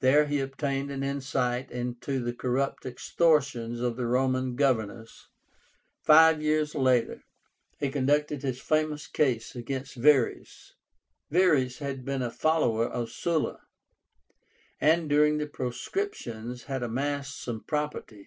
[0.00, 5.28] There he obtained an insight into the corrupt extortions of the Roman governors.
[6.00, 7.22] Five years later,
[7.78, 10.72] he conducted his famous case against Verres.
[11.30, 13.60] VERRES had been a follower of Sulla,
[14.80, 18.26] and during the proscriptions had amassed some property.